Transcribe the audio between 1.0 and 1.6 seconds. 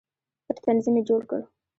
جوړ کړ.